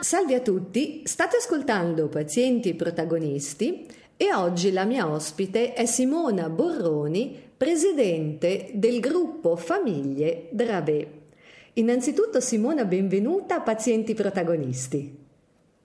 [0.00, 3.86] Salve a tutti, state ascoltando Pazienti Protagonisti
[4.16, 11.22] e oggi la mia ospite è Simona Borroni, presidente del gruppo Famiglie Drave.
[11.74, 15.18] Innanzitutto Simona, benvenuta a Pazienti Protagonisti.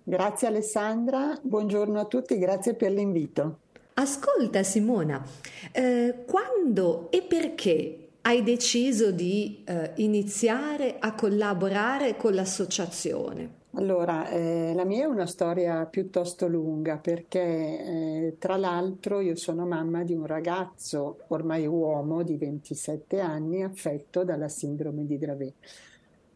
[0.03, 3.59] Grazie Alessandra, buongiorno a tutti, grazie per l'invito.
[3.95, 5.25] Ascolta Simona,
[5.71, 13.57] eh, quando e perché hai deciso di eh, iniziare a collaborare con l'associazione?
[13.71, 19.65] Allora, eh, la mia è una storia piuttosto lunga perché eh, tra l'altro io sono
[19.65, 25.53] mamma di un ragazzo, ormai uomo di 27 anni, affetto dalla sindrome di Dravet.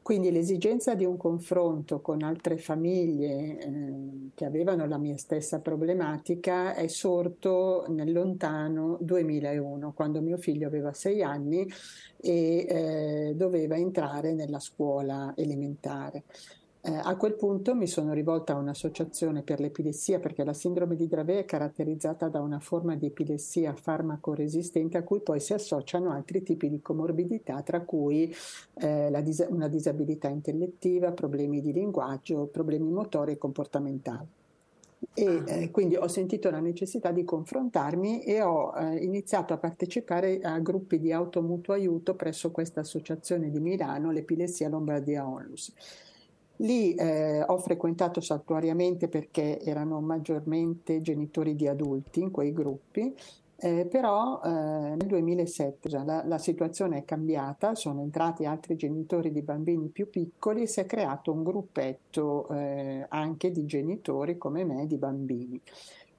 [0.04, 6.74] Quindi l'esigenza di un confronto con altre famiglie eh, che avevano la mia stessa problematica
[6.76, 11.66] è sorto nel lontano 2001, quando mio figlio aveva sei anni
[12.20, 16.24] e eh, doveva entrare nella scuola elementare.
[16.86, 21.08] Eh, a quel punto mi sono rivolta a un'associazione per l'epilessia perché la sindrome di
[21.08, 26.44] Dravet è caratterizzata da una forma di epilessia farmacoresistente a cui poi si associano altri
[26.44, 28.36] tipi di comorbidità, tra cui
[28.74, 34.28] eh, dis- una disabilità intellettiva, problemi di linguaggio, problemi motori e comportamentali.
[35.14, 35.52] E ah.
[35.54, 40.60] eh, quindi ho sentito la necessità di confrontarmi e ho eh, iniziato a partecipare a
[40.60, 45.74] gruppi di automutuo aiuto presso questa associazione di Milano, l'Epilessia Lombardia Onlus.
[46.58, 53.14] Lì eh, ho frequentato saltuariamente perché erano maggiormente genitori di adulti in quei gruppi,
[53.58, 59.42] eh, però eh, nel 2007 la, la, situazione è cambiata, sono entrati altri genitori di
[59.42, 64.86] bambini più piccoli e si è creato un gruppetto eh, anche di genitori come me
[64.86, 65.60] di bambini.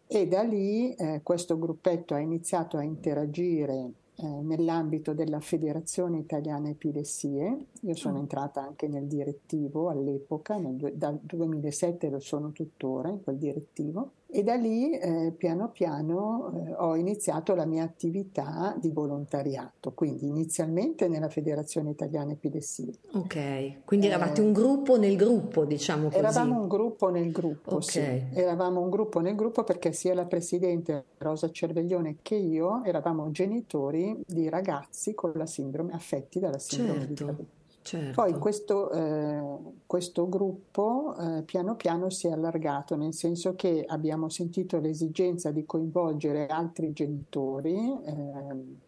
[0.06, 6.68] E da lì eh, questo gruppetto ha iniziato a interagire eh, nell'ambito della Federazione Italiana
[6.68, 7.66] Epilessie.
[7.80, 8.20] Io sono mm.
[8.20, 14.42] entrata anche nel direttivo all'epoca, nel, dal 2007 lo sono tuttora in quel direttivo e
[14.42, 21.08] da lì eh, piano piano eh, ho iniziato la mia attività di volontariato, quindi inizialmente
[21.08, 22.92] nella Federazione Italiana Epilessia.
[23.12, 26.18] Ok, quindi eravate eh, un gruppo nel gruppo, diciamo così.
[26.18, 28.26] Eravamo un gruppo nel gruppo, okay.
[28.32, 28.38] sì.
[28.38, 34.20] Eravamo un gruppo nel gruppo perché sia la Presidente Rosa Cerveglione che io eravamo genitori
[34.26, 37.14] di ragazzi con la sindrome, affetti dalla sindrome certo.
[37.14, 37.46] di Dravet.
[37.84, 38.12] Certo.
[38.22, 39.42] Poi questo, eh,
[39.84, 45.66] questo gruppo eh, piano piano si è allargato, nel senso che abbiamo sentito l'esigenza di
[45.66, 48.82] coinvolgere altri genitori eh,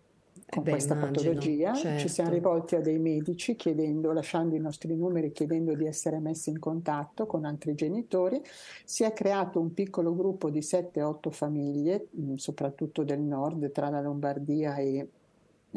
[0.49, 1.75] con Beh, questa immagino, patologia.
[1.75, 2.01] Certo.
[2.01, 2.47] Ci siamo certo.
[2.47, 7.27] rivolti a dei medici chiedendo, lasciando i nostri numeri, chiedendo di essere messi in contatto
[7.27, 8.41] con altri genitori.
[8.83, 14.77] Si è creato un piccolo gruppo di 7-8 famiglie, soprattutto del nord, tra la Lombardia
[14.77, 15.07] e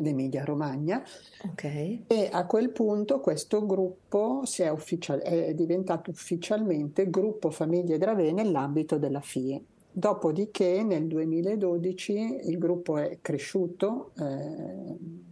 [0.02, 1.04] l'Emilia Romagna.
[1.52, 2.06] Okay.
[2.08, 8.98] E a quel punto questo gruppo è, ufficial- è, diventato ufficialmente gruppo Famiglie Drave nell'ambito
[8.98, 9.64] della FIE.
[9.92, 14.12] Dopodiché nel 2012 il gruppo è cresciuto.
[14.18, 15.28] Eh,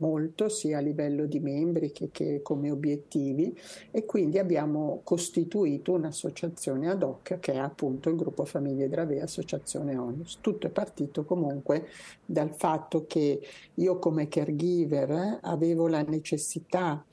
[0.00, 3.56] molto sia a livello di membri che, che, come obiettivi
[3.90, 9.96] e quindi abbiamo costituito un'associazione ad hoc che è appunto il gruppo Famiglie Drave Associazione
[9.96, 10.38] Onus.
[10.40, 11.86] Tutto è partito comunque
[12.24, 13.40] dal fatto che
[13.74, 17.04] io come caregiver avevo la necessità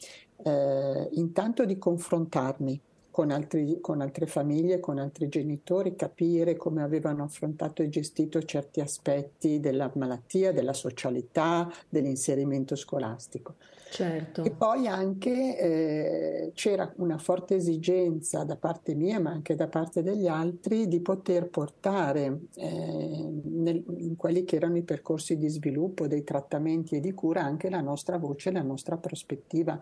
[0.44, 2.82] eh, intanto di confrontarmi
[3.18, 8.80] con, altri, con, altre famiglie, con altri genitori, capire come avevano affrontato e gestito certi
[8.80, 13.56] aspetti della malattia, della socialità, dell'inserimento scolastico.
[13.90, 14.44] Certo.
[14.44, 20.04] E poi anche eh, c'era una forte esigenza da parte mia, ma anche da parte
[20.04, 26.06] degli altri, di poter portare eh, nel, in quelli che erano i percorsi di sviluppo
[26.06, 29.80] dei trattamenti e di cura anche la nostra voce, la nostra prospettiva.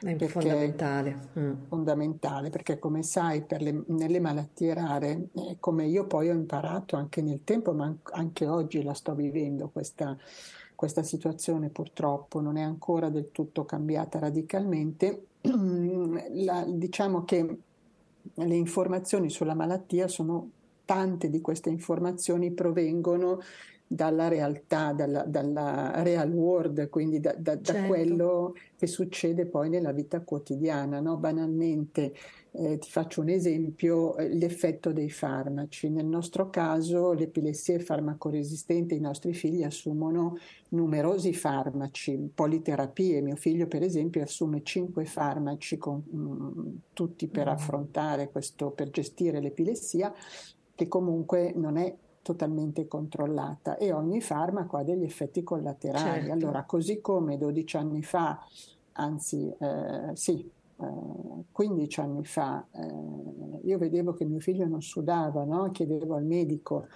[0.00, 1.28] È fondamentale.
[1.38, 1.52] Mm.
[1.68, 7.22] Fondamentale perché come sai le, nelle malattie rare, eh, come io poi ho imparato anche
[7.22, 10.16] nel tempo, ma anche oggi la sto vivendo questa,
[10.74, 17.58] questa situazione purtroppo, non è ancora del tutto cambiata radicalmente, la, diciamo che
[18.34, 20.50] le informazioni sulla malattia sono
[20.84, 23.40] tante di queste informazioni provengono
[23.92, 27.72] dalla realtà, dalla, dalla, real world, quindi da, da, certo.
[27.72, 30.98] da, quello che succede poi nella vita quotidiana.
[31.00, 31.18] No?
[31.18, 32.14] Banalmente,
[32.52, 35.90] eh, ti faccio un esempio, eh, l'effetto dei farmaci.
[35.90, 40.38] Nel nostro caso l'epilessia è farmacoresistente, i nostri figli assumono
[40.70, 43.20] numerosi farmaci, politerapie.
[43.20, 47.50] Mio figlio per esempio assume cinque farmaci, con, mh, mm, tutti per mm.
[47.50, 50.14] affrontare questo, per gestire l'epilessia,
[50.74, 56.26] che comunque non è totalmente controllata e ogni farmaco ha degli effetti collaterali.
[56.26, 56.32] Certo.
[56.32, 58.38] Allora, così come 12 anni fa
[58.92, 60.50] anzi eh, sì,
[61.50, 65.70] 15 eh, anni fa, eh, io vedevo che mio figlio non sudava, no?
[65.70, 66.86] chiedevo al medico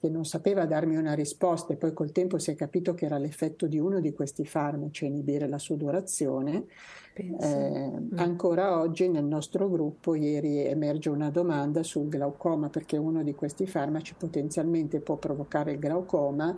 [0.00, 3.18] che non sapeva darmi una risposta e poi col tempo si è capito che era
[3.18, 6.66] l'effetto di uno di questi farmaci a inibire la sudorazione.
[7.14, 8.16] Eh, mm.
[8.16, 13.66] Ancora oggi nel nostro gruppo ieri emerge una domanda sul glaucoma perché uno di questi
[13.66, 16.56] farmaci potenzialmente può provocare il glaucoma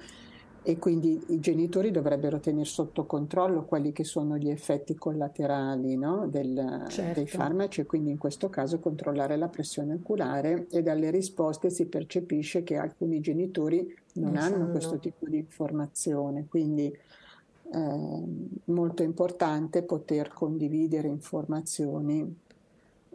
[0.63, 6.27] e quindi i genitori dovrebbero tenere sotto controllo quelli che sono gli effetti collaterali no?
[6.29, 7.21] Del, certo.
[7.21, 11.87] dei farmaci e quindi in questo caso controllare la pressione oculare e dalle risposte si
[11.87, 13.79] percepisce che alcuni genitori
[14.15, 14.71] non, non hanno sanno.
[14.71, 16.95] questo tipo di informazione, quindi
[17.73, 18.23] eh,
[18.65, 22.37] molto importante poter condividere informazioni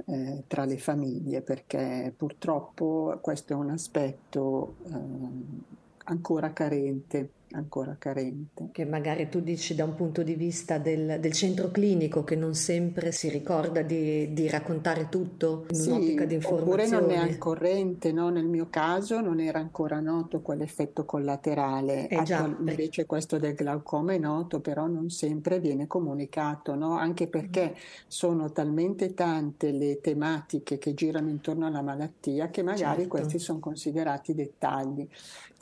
[0.07, 8.69] eh, tra le famiglie perché purtroppo questo è un aspetto eh, ancora carente ancora carente.
[8.71, 12.53] Che magari tu dici da un punto di vista del, del centro clinico che non
[12.53, 16.83] sempre si ricorda di, di raccontare tutto in sì, un'ottica di informazione.
[16.85, 18.29] Oppure non è al corrente, no?
[18.29, 24.13] nel mio caso non era ancora noto quell'effetto collaterale, eh già, invece questo del glaucoma
[24.13, 26.97] è noto, però non sempre viene comunicato, no?
[26.97, 27.79] anche perché mm.
[28.07, 33.07] sono talmente tante le tematiche che girano intorno alla malattia che magari certo.
[33.07, 35.07] questi sono considerati dettagli,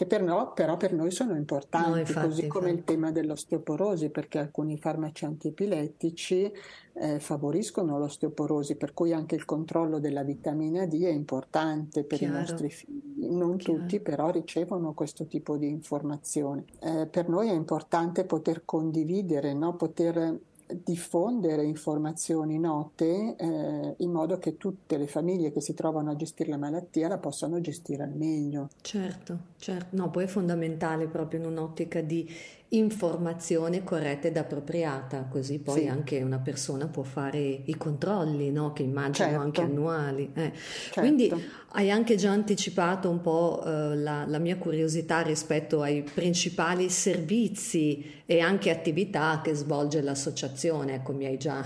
[0.04, 2.92] che per no, però per noi sono importanti no, infatti, così come infatti.
[2.92, 6.52] il tema dell'osteoporosi, perché alcuni farmaci antiepilettici
[6.94, 12.36] eh, favoriscono l'osteoporosi, per cui anche il controllo della vitamina D è importante per Chiaro.
[12.36, 13.28] i nostri figli.
[13.30, 13.80] Non Chiaro.
[13.80, 16.66] tutti però ricevono questo tipo di informazione.
[16.80, 19.76] Eh, per noi è importante poter condividere, no?
[19.76, 20.40] poter
[20.84, 26.50] diffondere informazioni note eh, in modo che tutte le famiglie che si trovano a gestire
[26.50, 28.70] la malattia la possano gestire al meglio.
[28.82, 29.96] Certo, certo.
[29.96, 32.30] No, poi è fondamentale proprio in un'ottica di
[32.74, 35.88] informazione corretta ed appropriata, così poi sì.
[35.88, 38.74] anche una persona può fare i controlli, no?
[38.74, 39.42] che immagino certo.
[39.42, 40.32] anche annuali.
[40.34, 40.52] Eh.
[40.54, 41.00] Certo.
[41.00, 41.32] Quindi
[41.76, 48.22] hai anche già anticipato un po' eh, la, la, mia curiosità rispetto ai principali servizi
[48.26, 50.96] e anche attività che svolge l'associazione.
[50.96, 51.64] Ecco, mi hai già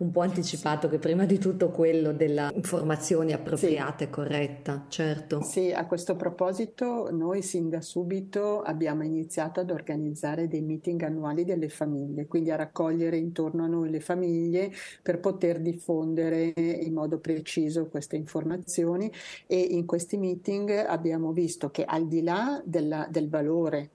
[0.00, 4.04] un po' anticipato che prima di tutto quello della informazione appropriata sì.
[4.04, 5.42] e corretta, certo.
[5.42, 11.44] Sì, a questo proposito noi sin da subito abbiamo iniziato ad organizzare dei meeting annuali
[11.44, 14.72] delle famiglie, quindi a raccogliere intorno a noi le famiglie
[15.02, 19.10] per poter diffondere in modo preciso queste informazioni
[19.50, 23.90] e in questi meeting abbiamo visto che al di là della, del valore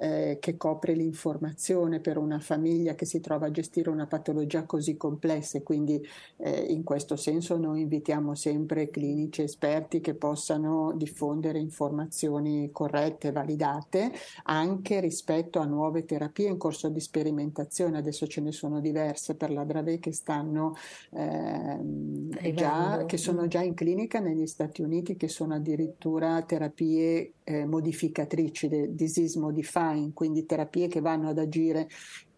[0.00, 4.96] eh, che copre l'informazione per una famiglia che si trova a gestire una patologia così
[4.96, 6.02] complessa e quindi
[6.38, 13.32] eh, in questo senso noi invitiamo sempre clinici esperti che possano diffondere informazioni corrette e
[13.32, 14.10] validate
[14.44, 17.98] anche rispetto a nuove terapie in corso di sperimentazione.
[17.98, 20.76] Adesso ce ne sono diverse per la Dravet che stanno
[21.10, 27.66] eh, già, che sono già in clinica negli Stati Uniti, che sono addirittura terapie eh,
[27.66, 31.88] modificatrici, disease modifying, quindi terapie che vanno ad agire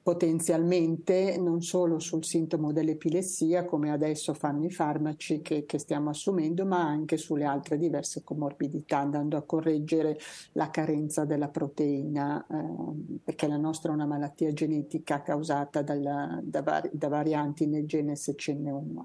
[0.02, 6.66] potenzialmente non solo sul sintomo dell'epilessia, come adesso fanno i farmaci che, che, stiamo assumendo,
[6.66, 10.18] ma anche sulle altre diverse comorbidità, andando a correggere
[10.52, 16.62] la carenza della proteina, eh, perché la nostra è una malattia genetica causata dalla, da,
[16.62, 19.02] vari, da, varianti nel gene SCN1.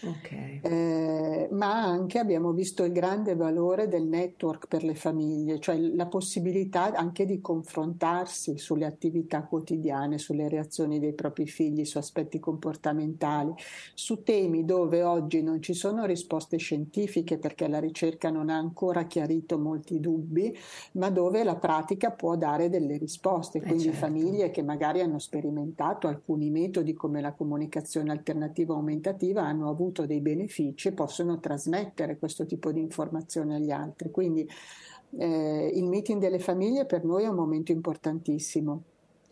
[0.00, 0.60] Okay.
[0.62, 6.06] Eh, ma anche abbiamo visto il grande valore del network per le famiglie, cioè la
[6.06, 13.54] possibilità anche di confrontarsi sulle attività quotidiane, sulle reazioni dei propri figli, su aspetti comportamentali,
[13.94, 19.04] su temi dove oggi non ci sono risposte scientifiche perché la ricerca non ha ancora
[19.04, 20.54] chiarito molti dubbi,
[20.92, 23.56] ma dove la pratica può dare delle risposte.
[23.58, 23.98] Eh, Quindi certo.
[23.98, 30.20] famiglie che magari hanno sperimentato alcuni metodi come la comunicazione alternativa aumentativa hanno avuto dei
[30.20, 34.10] benefici possono trasmettere questo tipo di informazione agli altri.
[34.10, 34.48] Quindi
[35.16, 38.82] eh, il meeting delle famiglie per noi è un momento importantissimo.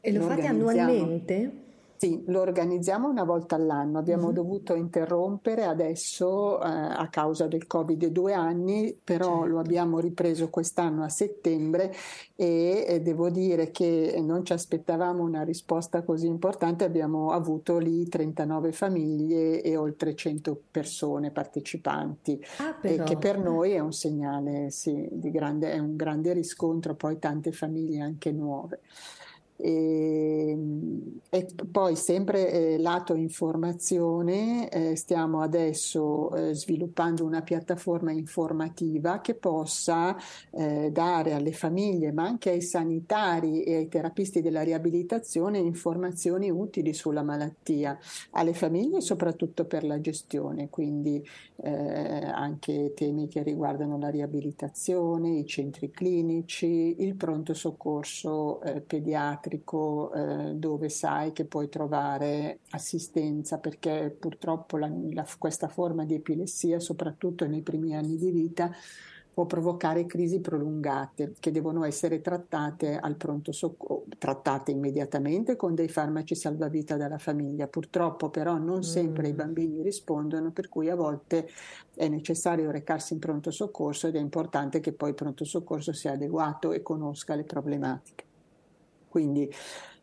[0.06, 1.64] E lo, lo fate annualmente?
[1.96, 3.98] Sì, lo organizziamo una volta all'anno.
[3.98, 4.34] Abbiamo mm-hmm.
[4.34, 9.46] dovuto interrompere adesso eh, a causa del Covid due anni, però certo.
[9.46, 11.92] lo abbiamo ripreso quest'anno a settembre
[12.34, 16.84] e, e devo dire che non ci aspettavamo una risposta così importante.
[16.84, 23.72] Abbiamo avuto lì 39 famiglie e oltre 100 persone partecipanti, ah, e che per noi
[23.72, 28.80] è un segnale sì, di grande, è un grande riscontro, poi tante famiglie anche nuove.
[29.58, 30.58] E,
[31.30, 39.34] e poi sempre eh, lato informazione, eh, stiamo adesso eh, sviluppando una piattaforma informativa che
[39.34, 40.14] possa
[40.50, 46.92] eh, dare alle famiglie, ma anche ai sanitari e ai terapisti della riabilitazione informazioni utili
[46.92, 47.98] sulla malattia,
[48.32, 55.46] alle famiglie soprattutto per la gestione, quindi eh, anche temi che riguardano la riabilitazione, i
[55.46, 63.58] centri clinici, il pronto soccorso eh, pediatrico pediatrico eh, dove sai che puoi trovare assistenza
[63.58, 68.70] perché purtroppo la, la, questa forma di epilessia, soprattutto nei primi anni di vita,
[69.32, 75.88] può provocare crisi prolungate che devono essere trattate al pronto soccorso, trattate immediatamente con dei
[75.88, 77.66] farmaci salvavita dalla famiglia.
[77.66, 79.30] Purtroppo però non sempre mm.
[79.30, 81.48] i bambini rispondono, per cui a volte
[81.94, 86.12] è necessario recarsi in pronto soccorso ed è importante che poi il pronto soccorso sia
[86.12, 88.25] adeguato e conosca le problematiche.
[89.08, 89.50] Quindi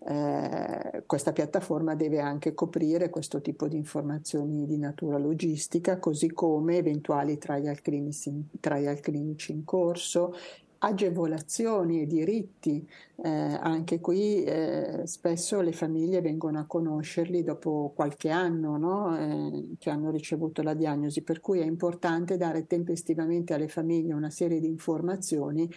[0.06, 6.78] eh, questa piattaforma deve anche coprire questo tipo di informazioni di natura logistica, così come
[6.78, 10.34] eventuali trial clinici, trial clinici in corso,
[10.80, 12.86] agevolazioni e diritti.
[13.16, 19.18] Eh, anche qui eh, spesso le famiglie vengono a conoscerli dopo qualche anno no?
[19.18, 24.30] eh, che hanno ricevuto la diagnosi, per cui è importante dare tempestivamente alle famiglie una
[24.30, 25.70] serie di informazioni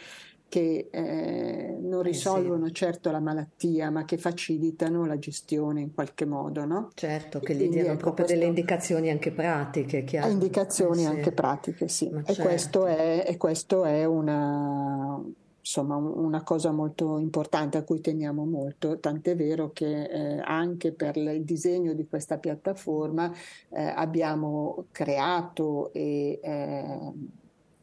[0.49, 2.75] che eh, non risolvono eh sì.
[2.75, 6.91] certo la malattia, ma che facilitano la gestione in qualche modo, no?
[6.95, 10.05] Certo, che gli diano ecco, proprio delle indicazioni anche pratiche.
[10.05, 10.31] Chiaro.
[10.31, 11.11] Indicazioni eh sì.
[11.11, 12.07] anche pratiche, sì.
[12.07, 12.43] e, certo.
[12.43, 15.21] questo è, e questo è una
[15.67, 21.17] insomma una cosa molto importante a cui teniamo molto, tant'è vero che eh, anche per
[21.17, 23.33] il disegno di questa piattaforma
[23.71, 27.13] eh, abbiamo creato e eh,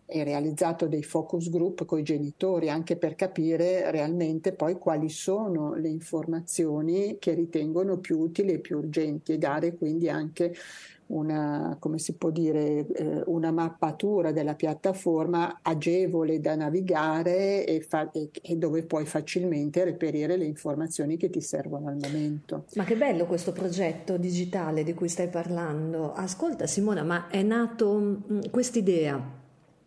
[0.06, 5.74] e realizzato dei focus group con i genitori anche per capire realmente poi quali sono
[5.76, 10.54] le informazioni che ritengono più utili e più urgenti e dare quindi anche
[11.08, 18.10] una, come si può dire, eh, una mappatura della piattaforma agevole da navigare e, fa-
[18.12, 22.66] e, e, dove puoi facilmente reperire le informazioni che ti servono al momento.
[22.76, 26.14] Ma che bello questo progetto digitale di cui stai parlando.
[26.14, 29.42] Ascolta Simona, ma è nato quest'idea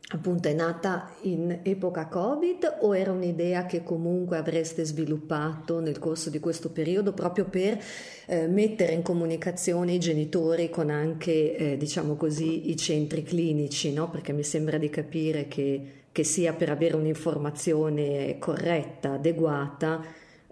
[0.08, 6.30] appunto è nata in epoca Covid o era un'idea che comunque avreste sviluppato nel corso
[6.30, 7.82] di questo periodo proprio per
[8.26, 14.08] eh, mettere in comunicazione i genitori con anche, eh, diciamo così, i centri clinici, no?
[14.08, 20.04] Perché mi sembra di capire che, che sia per avere un'informazione corretta, adeguata,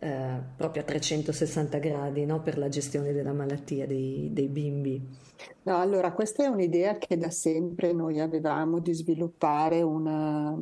[0.05, 2.43] eh, proprio a 360 gradi no?
[2.43, 5.33] per la gestione della malattia dei, dei bimbi.
[5.65, 10.55] No, allora questa è un'idea che da sempre noi avevamo di sviluppare una,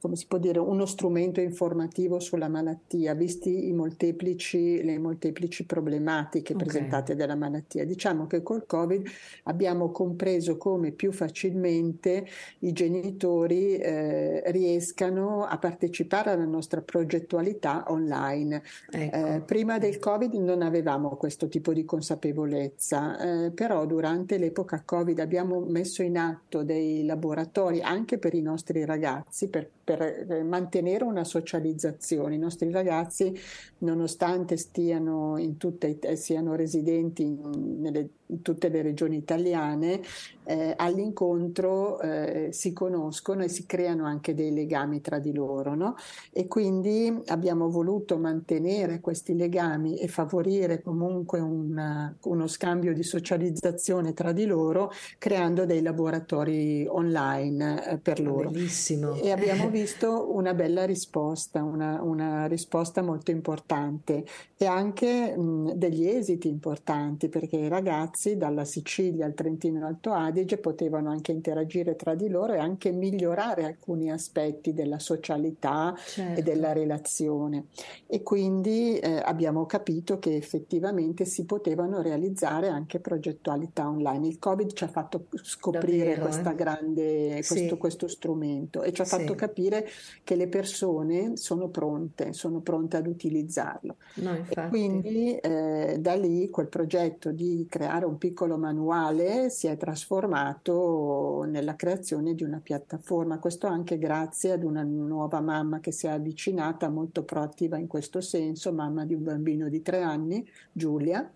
[0.00, 6.52] come si può dire, uno strumento informativo sulla malattia, visti i molteplici, le molteplici problematiche
[6.52, 6.66] okay.
[6.66, 7.86] presentate dalla malattia.
[7.86, 9.06] Diciamo che col Covid
[9.44, 12.26] abbiamo compreso come più facilmente
[12.58, 18.62] i genitori eh, riescano a partecipare alla nostra progettualità online.
[18.90, 19.16] Ecco.
[19.16, 24.82] Eh, prima del Covid non avevamo questo tipo di consapevolezza, eh, però durante durante l'epoca
[24.84, 30.42] Covid abbiamo messo in atto dei laboratori anche per i nostri ragazzi per, per eh,
[30.44, 32.36] mantenere una socializzazione.
[32.36, 33.36] I nostri ragazzi,
[33.78, 40.00] nonostante stiano in tutte, siano residenti in, nelle in tutte le regioni italiane,
[40.44, 45.74] eh, all'incontro eh, si conoscono e si creano anche dei legami tra di loro.
[45.74, 45.96] No?
[46.32, 54.12] E quindi abbiamo voluto mantenere questi legami e favorire comunque una, uno scambio di socializzazione
[54.12, 58.50] tra di loro, creando dei laboratori online eh, per loro.
[58.50, 59.14] Bellissimo.
[59.14, 64.24] E abbiamo visto una bella risposta, una, una risposta molto importante
[64.56, 70.58] e anche mh, degli esiti importanti perché i ragazzi dalla Sicilia al Trentino Alto Adige
[70.58, 76.40] potevano anche interagire tra di loro e anche migliorare alcuni aspetti della socialità certo.
[76.40, 77.66] e della relazione.
[78.06, 84.26] E quindi eh, abbiamo capito che effettivamente si potevano realizzare anche progettualità online.
[84.26, 86.54] Il Covid ci ha fatto scoprire Davvero, questa eh?
[86.54, 87.76] grande, questo, sì.
[87.76, 89.16] questo, strumento e ci ha sì.
[89.16, 89.34] fatto
[89.70, 89.88] capire
[90.24, 93.96] che le persone sono pronte, sono pronte ad utilizzarlo.
[94.16, 101.46] No, quindi eh, da lì quel progetto di creare un piccolo manuale si è trasformato
[101.48, 103.38] nella creazione di una piattaforma.
[103.38, 108.20] Questo anche grazie ad una nuova mamma che si è avvicinata, molto proattiva in questo
[108.20, 111.30] senso, mamma di un bambino di tre anni, Giulia.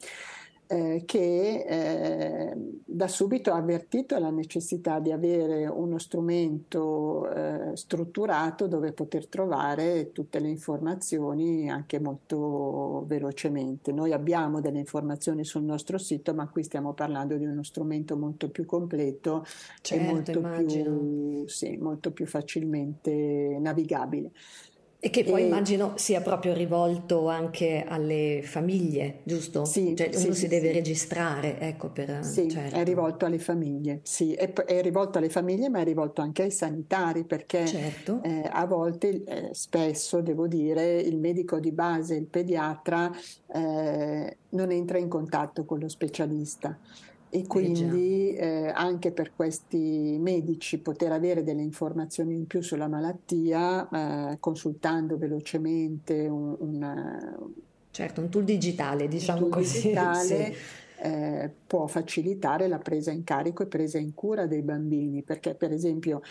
[0.66, 2.54] Eh, che eh,
[2.84, 10.12] da subito ha avvertito la necessità di avere uno strumento eh, strutturato dove poter trovare
[10.12, 13.92] tutte le informazioni anche molto velocemente.
[13.92, 18.48] Noi abbiamo delle informazioni sul nostro sito, ma qui stiamo parlando di uno strumento molto
[18.48, 19.44] più completo
[19.80, 24.30] certo, e molto più, sì, molto più facilmente navigabile.
[25.04, 25.44] E che poi e...
[25.44, 29.66] immagino sia proprio rivolto anche alle famiglie, giusto?
[29.66, 32.24] Sì, cioè, uno sì, si sì, deve registrare, ecco, per...
[32.24, 32.74] Sì, certo.
[32.74, 36.50] è rivolto alle famiglie, sì, è, è, rivolto alle famiglie ma è rivolto anche ai
[36.50, 38.22] sanitari perché certo.
[38.22, 43.12] eh, a volte, eh, spesso devo dire, il medico di base, il pediatra,
[43.52, 46.78] eh, non entra in contatto con lo specialista
[47.34, 52.86] e eh, quindi eh, anche per questi medici poter avere delle informazioni in più sulla
[52.86, 53.88] malattia
[54.30, 57.36] eh, consultando velocemente un, un,
[57.90, 59.80] certo, un tool digitale, diciamo un tool così.
[59.90, 65.22] Digitale, sì eh, può facilitare la presa in carico e presa in cura dei bambini,
[65.22, 66.22] perché per esempio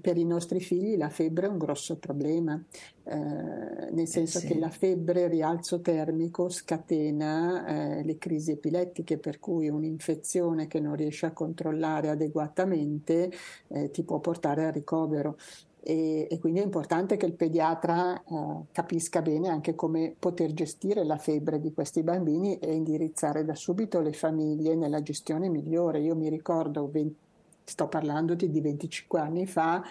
[0.00, 2.62] per i nostri figli la febbre è un grosso problema,
[3.04, 4.46] eh, nel eh, senso eh sì.
[4.48, 7.66] che la febbre, rialzo termico, scatena
[7.98, 13.30] eh, le crisi epilettiche, per cui un'infezione che non riesce a controllare adeguatamente
[13.68, 15.36] eh, ti può portare al ricovero
[15.82, 21.04] e, e, quindi è importante che il pediatra eh, capisca bene anche come poter gestire
[21.04, 26.00] la febbre di questi bambini e indirizzare da subito le famiglie nella gestione migliore.
[26.00, 27.16] Io mi ricordo, 20,
[27.64, 29.82] sto parlando di, di 25 anni fa,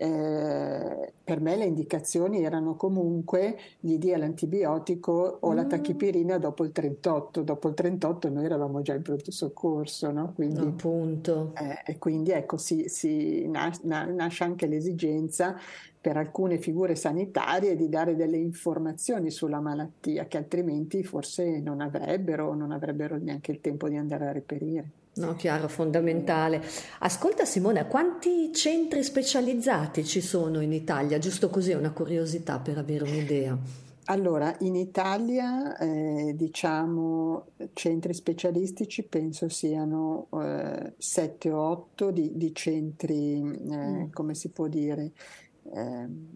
[0.00, 5.54] eh, per me le indicazioni erano comunque gli dia l'antibiotico o mm.
[5.54, 7.42] la tachipirina dopo il 38.
[7.42, 10.32] Dopo il 38 noi eravamo già in pronto soccorso, no?
[10.34, 11.52] Quindi, Appunto.
[11.56, 15.56] Eh, e quindi ecco, si, si nas- nasce anche l'esigenza
[16.00, 22.54] per alcune figure sanitarie di dare delle informazioni sulla malattia che altrimenti forse non avrebbero,
[22.54, 24.90] non avrebbero neanche il tempo di andare a reperire.
[25.18, 26.62] No, chiaro, fondamentale.
[27.00, 31.18] Ascolta Simone, quanti centri specializzati ci sono in Italia?
[31.18, 33.58] Giusto così, una curiosità per avere un'idea.
[34.10, 42.54] Allora, in Italia, eh, diciamo, centri specialistici penso siano eh, 7 o 8 di, di
[42.54, 44.10] centri, eh, mm.
[44.10, 45.12] come si può dire,
[45.74, 46.26] ehm,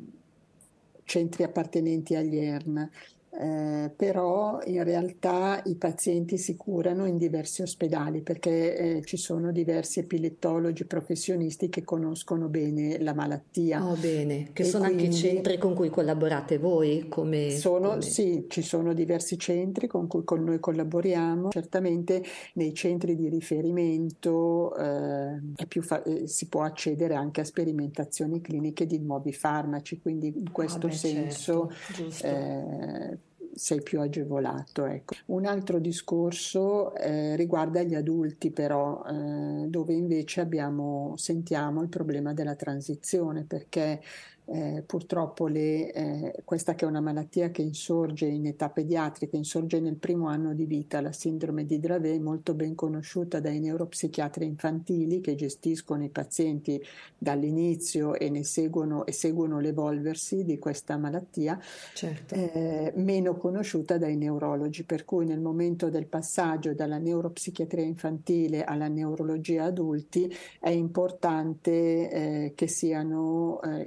[1.05, 2.91] centri appartenenti agli ERN.
[3.35, 9.53] Eh, però in realtà i pazienti si curano in diversi ospedali perché eh, ci sono
[9.53, 13.83] diversi epilettologi professionisti che conoscono bene la malattia.
[13.85, 17.07] Oh, bene, che e sono anche i centri con cui collaborate voi?
[17.09, 18.03] Come, sono, come...
[18.03, 21.49] Sì, ci sono diversi centri con cui con noi collaboriamo.
[21.49, 22.23] Certamente
[22.55, 25.41] nei centri di riferimento eh,
[25.81, 30.51] fa- eh, si può accedere anche a sperimentazioni cliniche di nuovi farmaci, quindi in ah,
[30.51, 33.22] questo ah, beh, senso certo,
[33.55, 34.85] sei più agevolato.
[34.87, 35.15] Ecco.
[35.27, 42.33] Un altro discorso eh, riguarda gli adulti però, eh, dove invece abbiamo, sentiamo il problema
[42.33, 44.01] della transizione perché
[44.47, 49.81] eh, purtroppo le, eh, questa che è una malattia che insorge in età pediatrica, insorge
[49.81, 55.21] nel primo anno di vita, la sindrome di Dravet, molto ben conosciuta dai neuropsichiatri infantili
[55.21, 56.83] che gestiscono i pazienti
[57.17, 61.59] dall'inizio e ne seguono, e seguono l'evolversi di questa malattia,
[61.95, 62.35] certo.
[62.35, 68.89] eh, meno conosciuta dai neurologi, per cui nel momento del passaggio dalla neuropsichiatria infantile alla
[68.89, 71.71] neurologia adulti è importante
[72.11, 73.83] eh, che siano eh,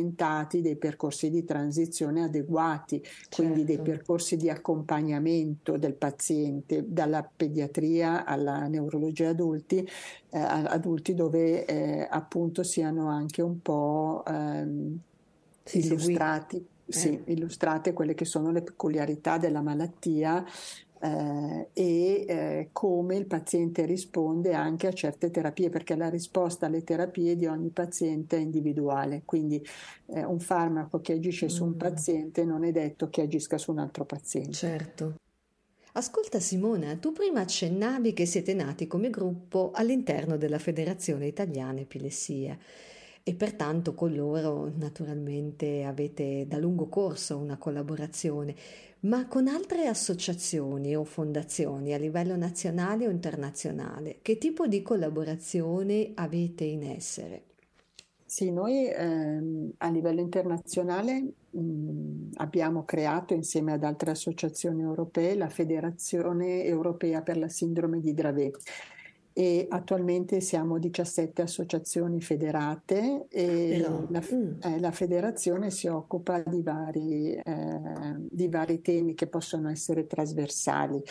[0.00, 3.36] implementati dei percorsi di transizione adeguati, certo.
[3.36, 3.90] quindi dei certo.
[3.90, 12.62] percorsi di accompagnamento del paziente dalla pediatria alla neurologia adulti, eh, adulti dove eh, appunto
[12.62, 14.98] siano anche un po' ehm,
[15.72, 16.66] illustrati.
[16.90, 17.32] Sì, eh.
[17.32, 20.44] illustrate quelle che sono le peculiarità della malattia
[21.00, 26.84] eh, e eh, come il paziente risponde anche a certe terapie, perché la risposta alle
[26.84, 29.64] terapie di ogni paziente è individuale, quindi
[30.06, 31.48] eh, un farmaco che agisce mm.
[31.48, 31.78] su un mm.
[31.78, 34.52] paziente non è detto che agisca su un altro paziente.
[34.52, 35.14] Certo.
[35.92, 42.56] Ascolta Simona, tu prima accennavi che siete nati come gruppo all'interno della Federazione Italiana Epilessia
[43.22, 48.54] e pertanto con loro naturalmente avete da lungo corso una collaborazione
[49.00, 56.12] ma con altre associazioni o fondazioni a livello nazionale o internazionale, che tipo di collaborazione
[56.14, 57.44] avete in essere?
[58.24, 65.48] Sì, noi ehm, a livello internazionale mh, abbiamo creato insieme ad altre associazioni europee la
[65.48, 68.62] Federazione Europea per la Sindrome di Dravet
[69.32, 74.60] e attualmente siamo 17 associazioni federate e Però, la, mm.
[74.62, 81.02] eh, la, federazione si occupa di vari, eh, di vari, temi che possono essere trasversali.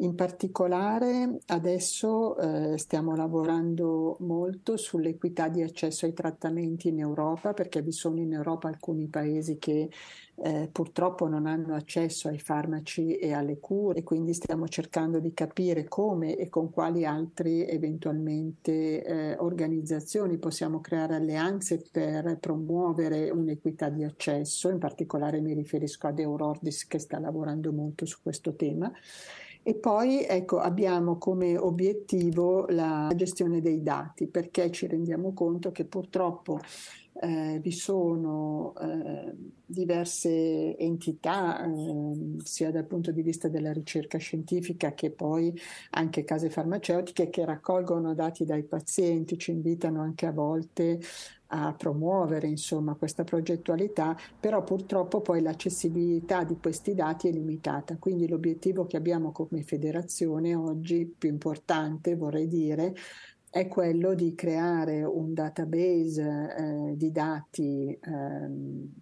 [0.00, 7.82] In particolare adesso eh, stiamo lavorando molto sull'equità di accesso ai trattamenti in Europa perché
[7.82, 9.90] vi sono in Europa alcuni paesi che
[10.36, 15.34] eh, purtroppo non hanno accesso ai farmaci e alle cure e quindi stiamo cercando di
[15.34, 23.88] capire come e con quali altri eventualmente eh, organizzazioni possiamo creare alleanze per promuovere un'equità
[23.88, 28.92] di accesso, in particolare mi riferisco ad Eurordis che sta lavorando molto su questo tema.
[29.68, 35.84] E poi ecco, abbiamo come obiettivo la gestione dei dati perché ci rendiamo conto che
[35.84, 36.58] purtroppo
[37.20, 39.34] eh, vi sono eh,
[39.66, 45.54] diverse entità, eh, sia dal punto di vista della ricerca scientifica che poi
[45.90, 50.98] anche case farmaceutiche che raccolgono dati dai pazienti, ci invitano anche a volte
[51.48, 57.96] a promuovere insomma, questa progettualità, però purtroppo poi l'accessibilità di questi dati è limitata.
[57.98, 62.94] Quindi l'obiettivo che abbiamo come federazione oggi, più importante vorrei dire,
[63.50, 68.92] è quello di creare un database eh, di dati ehm,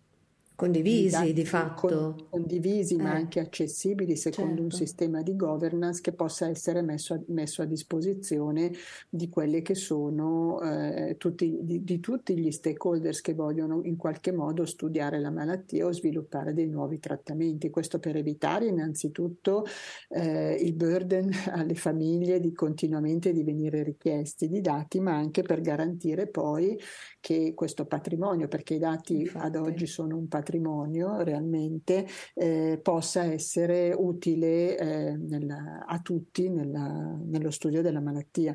[0.56, 1.86] condivisi di fatto.
[1.86, 3.02] Con, condivisi eh.
[3.02, 4.62] ma anche accessibili secondo certo.
[4.62, 8.72] un sistema di governance che possa essere messo a, messo a disposizione
[9.08, 14.32] di quelli che sono eh, tutti, di, di, tutti gli stakeholders che vogliono in qualche
[14.32, 17.68] modo studiare la malattia o sviluppare dei nuovi trattamenti.
[17.68, 19.66] Questo per evitare innanzitutto
[20.08, 25.60] eh, il burden alle famiglie di continuamente di venire richiesti di dati, ma anche per
[25.60, 26.80] garantire poi
[27.20, 29.46] che questo patrimonio, perché i dati Infatti.
[29.46, 36.48] ad oggi sono un patrimonio patrimonio realmente eh, possa essere utile eh, nella, a tutti
[36.48, 38.54] nella, nello studio della malattia.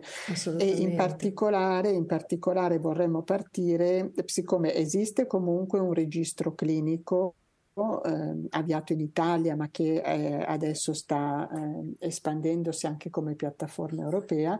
[0.57, 7.35] E in particolare, in particolare vorremmo partire, siccome esiste comunque un registro clinico
[7.73, 14.59] eh, avviato in Italia ma che eh, adesso sta eh, espandendosi anche come piattaforma europea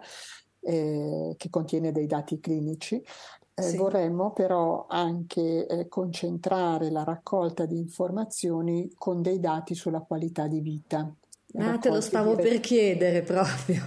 [0.61, 3.03] eh, che contiene dei dati clinici
[3.61, 3.77] eh, sì.
[3.77, 10.59] Vorremmo però anche eh, concentrare la raccolta di informazioni con dei dati sulla qualità di
[10.59, 11.13] vita.
[11.57, 13.83] Ah, te lo stavo dirett- per chiedere proprio.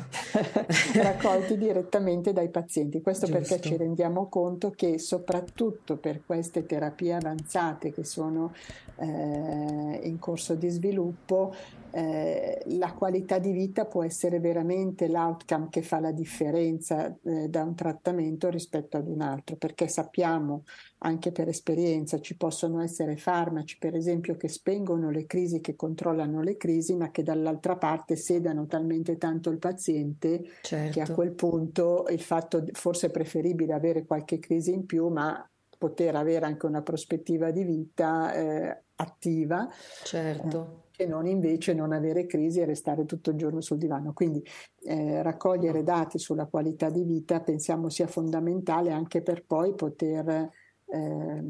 [1.00, 3.00] raccolti direttamente dai pazienti.
[3.00, 3.40] Questo Giusto.
[3.40, 8.52] perché ci rendiamo conto che soprattutto per queste terapie avanzate che sono
[8.96, 11.54] eh, in corso di sviluppo,
[11.96, 17.62] eh, la qualità di vita può essere veramente l'outcome che fa la differenza eh, da
[17.62, 20.64] un trattamento rispetto ad un altro, perché sappiamo
[20.98, 26.42] anche per esperienza ci possono essere farmaci, per esempio, che spengono le crisi, che controllano
[26.42, 30.92] le crisi, ma che dall'altra parte sedano talmente tanto il paziente certo.
[30.92, 31.14] che a certo.
[31.14, 36.44] quel punto il fatto forse è preferibile avere qualche crisi in più, ma poter avere
[36.44, 39.68] anche una prospettiva di vita eh, attiva.
[40.02, 40.83] Certo.
[40.96, 44.12] Che non invece non avere crisi e restare tutto il giorno sul divano.
[44.12, 44.44] Quindi
[44.84, 50.52] eh, raccogliere dati sulla qualità di vita pensiamo sia fondamentale anche per poi poter
[50.86, 51.42] eh,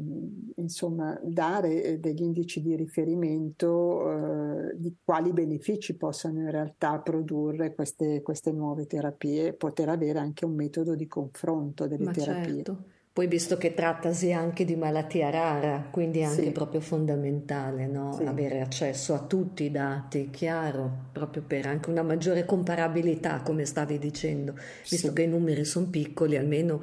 [0.55, 7.75] insomma, dare eh, degli indici di riferimento eh, di quali benefici possano in realtà produrre
[7.75, 12.55] queste, queste nuove terapie, poter avere anche un metodo di confronto delle Ma terapie.
[12.55, 12.83] Certo.
[13.15, 16.51] Poi visto che trattasi anche di malattia rara, quindi è anche sì.
[16.51, 18.11] proprio fondamentale no?
[18.11, 18.23] sì.
[18.25, 23.99] avere accesso a tutti i dati, chiaro, proprio per anche una maggiore comparabilità, come stavi
[23.99, 25.13] dicendo, visto sì.
[25.13, 26.81] che i numeri sono piccoli, almeno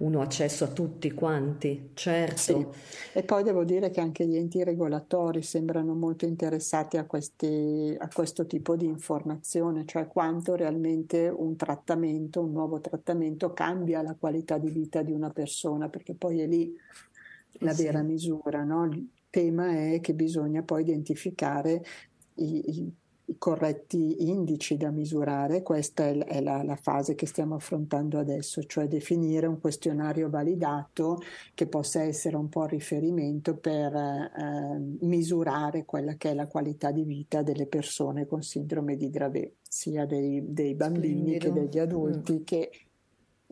[0.00, 2.36] uno accesso a tutti quanti, certo.
[2.36, 2.66] Sì.
[3.12, 8.08] E poi devo dire che anche gli enti regolatori sembrano molto interessati a, questi, a
[8.12, 14.56] questo tipo di informazione, cioè quanto realmente un trattamento, un nuovo trattamento cambia la qualità
[14.56, 16.74] di vita di una persona, perché poi è lì
[17.58, 17.84] la sì.
[17.84, 18.64] vera misura.
[18.64, 18.86] No?
[18.86, 21.82] Il tema è che bisogna poi identificare
[22.34, 22.92] i i
[23.38, 28.86] corretti indici da misurare, questa è, è la, la, fase che stiamo affrontando adesso, cioè
[28.86, 31.18] definire un questionario validato
[31.54, 37.04] che possa essere un po' riferimento per eh, misurare quella che è la qualità di
[37.04, 41.52] vita delle persone con sindrome di Dravet, sia dei, dei bambini Splendido.
[41.52, 42.44] che degli adulti mm.
[42.44, 42.70] che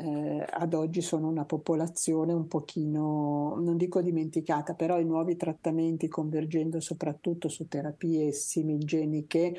[0.00, 6.06] eh, ad oggi sono una popolazione un pochino, non dico dimenticata, però i nuovi trattamenti
[6.06, 9.56] convergendo soprattutto su terapie similgeniche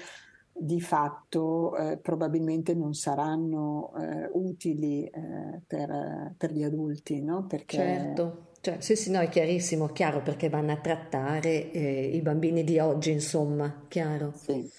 [0.51, 7.45] di fatto eh, probabilmente non saranno eh, utili eh, per, per, gli adulti, no?
[7.45, 7.77] Perché...
[7.77, 8.47] Certo.
[8.61, 12.77] Cioè, sì, sì, no, è chiarissimo, chiaro, perché vanno a trattare eh, i bambini di
[12.77, 14.33] oggi, insomma, chiaro.
[14.35, 14.69] Sì.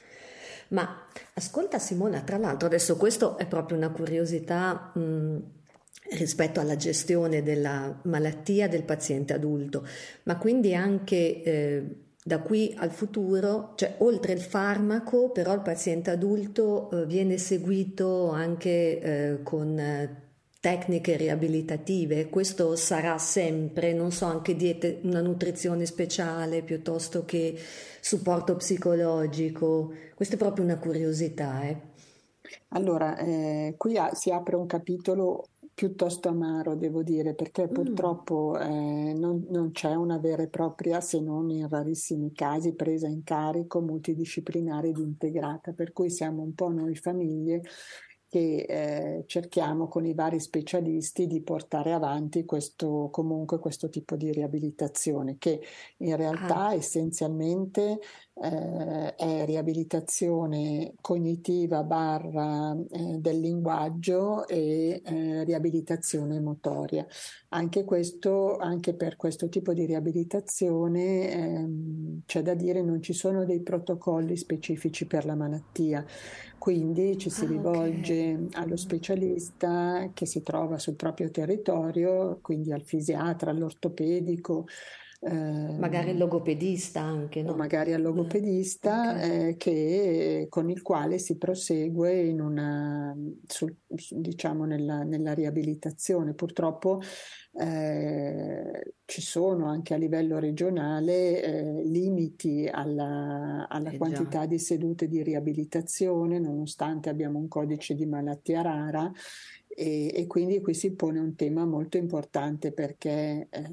[0.71, 5.37] Ma ascolta Simona, tra l'altro adesso questo è proprio una curiosità mh,
[6.13, 9.87] rispetto alla gestione della malattia del paziente adulto,
[10.25, 16.11] ma quindi anche eh, da qui al futuro, cioè oltre il farmaco, però il paziente
[16.11, 19.77] adulto eh, viene seguito anche eh, con
[20.61, 22.29] tecniche riabilitative.
[22.29, 27.59] Questo sarà sempre, non so, anche diete, una nutrizione speciale piuttosto che
[28.01, 29.93] supporto psicologico.
[30.15, 31.63] Questa è proprio una curiosità.
[31.63, 31.81] Eh.
[32.69, 37.73] Allora, eh, qui si apre un capitolo piuttosto amaro, devo dire, perché mm.
[37.73, 43.07] purtroppo eh, non, non, c'è una vera e propria, se non in rarissimi casi, presa
[43.07, 47.63] in carico multidisciplinare ed integrata, per cui siamo un po' noi famiglie
[48.31, 54.31] che eh, cerchiamo con i vari specialisti di portare avanti questo, comunque questo tipo di
[54.31, 55.61] riabilitazione che
[55.99, 56.75] in realtà ah.
[56.75, 57.99] essenzialmente
[58.35, 67.07] eh, è riabilitazione cognitiva barra eh, del linguaggio e eh, riabilitazione motoria.
[67.51, 73.45] Anche, questo, anche per questo tipo di riabilitazione ehm, c'è da dire non ci sono
[73.45, 76.05] dei protocolli specifici per la malattia.
[76.59, 78.63] Quindi ci si ah, rivolge okay.
[78.63, 84.67] allo specialista che si trova sul proprio territorio, quindi al fisiatra, all'ortopedico,
[85.23, 87.55] eh, magari al logopedista anche, no?
[87.55, 89.49] magari al logopedista okay.
[89.49, 93.15] eh, che, con il quale si prosegue in una,
[93.47, 96.33] sul, diciamo nella, nella, riabilitazione.
[96.33, 97.03] Purtroppo
[97.53, 104.47] eh, ci sono anche a livello regionale eh, limiti alla, alla eh quantità già.
[104.47, 109.13] di sedute di riabilitazione, nonostante abbiamo un codice di malattia rara.
[109.69, 113.71] E, e quindi qui si pone un tema molto importante perché eh,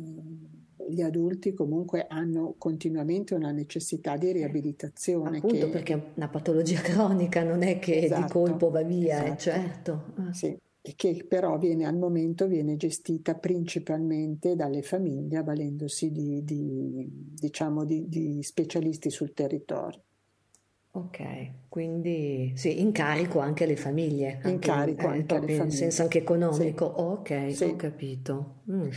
[0.88, 5.38] gli adulti comunque hanno continuamente una necessità di riabilitazione.
[5.38, 5.72] Appunto che...
[5.72, 9.38] perché una patologia cronica, non è che esatto, di colpo va via, eh, esatto.
[9.38, 10.04] certo.
[10.16, 10.34] Ah.
[10.34, 17.06] Sì, e che però viene al momento viene gestita principalmente dalle famiglie, avvalendosi di, di,
[17.10, 20.02] diciamo, di, di specialisti sul territorio.
[20.92, 21.20] Ok,
[21.68, 24.40] quindi sì, incarico anche le famiglie.
[24.46, 25.64] Incarico anche, eh, anche alle famiglie.
[25.64, 26.94] In senso anche economico.
[26.96, 27.02] Sì.
[27.02, 27.64] ok, sì.
[27.66, 28.54] ho capito.
[28.72, 28.90] Mm.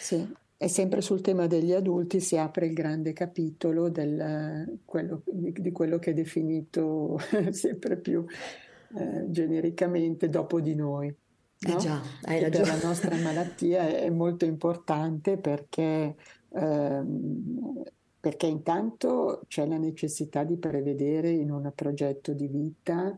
[0.00, 0.34] Sì.
[0.58, 5.98] E sempre sul tema degli adulti si apre il grande capitolo del, quello, di, quello
[5.98, 7.18] che è definito
[7.50, 8.24] sempre più
[8.96, 11.08] eh, genericamente dopo di noi.
[11.08, 11.76] Eh no?
[11.76, 12.66] Eh già, hai ragione.
[12.66, 16.16] La nostra malattia è molto importante perché,
[16.48, 17.82] ehm,
[18.18, 23.14] perché intanto c'è la necessità di prevedere in un progetto di vita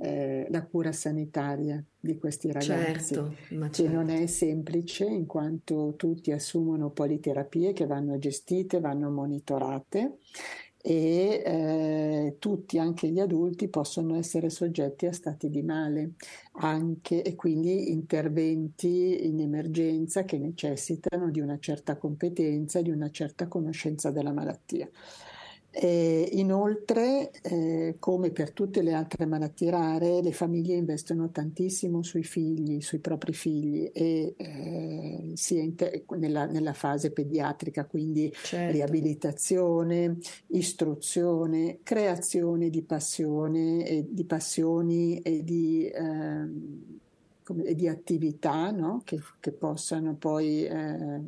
[0.00, 3.92] eh, la cura sanitaria di questi ragazzi, certo, che certo.
[3.92, 10.18] non è semplice in quanto tutti assumono politerapie che vanno gestite, vanno monitorate
[10.84, 16.14] e eh, tutti, anche gli adulti, possono essere soggetti a stati di male
[16.54, 23.46] anche, e quindi interventi in emergenza che necessitano di una certa competenza di una certa
[23.46, 24.90] conoscenza della malattia.
[25.74, 32.24] E inoltre, eh, come per tutte le altre malattie rare, le famiglie investono tantissimo sui
[32.24, 38.70] figli, sui propri figli, e eh, sia te- nella, nella, fase pediatrica, quindi certo.
[38.70, 46.48] riabilitazione, istruzione, creazione di passione, e di passioni e di, eh,
[47.42, 49.00] come, di attività no?
[49.04, 51.20] che, che, possano poi eh,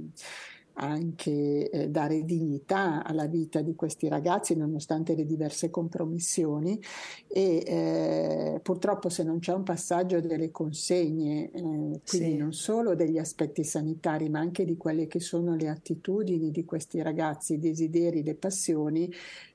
[0.74, 6.80] anche eh, dare dignità alla vita di questi ragazzi nonostante le diverse compromissioni
[7.28, 12.37] e eh, purtroppo se non c'è un passaggio delle consegne, eh, quindi sì.
[12.37, 17.02] non solo degli aspetti sanitari ma anche di quelle che sono le attitudini di questi
[17.02, 19.12] ragazzi, i desideri, le passioni,